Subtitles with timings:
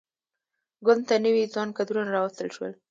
[0.85, 2.71] ګوند ته نوي ځوان کدرونه راوستل شول.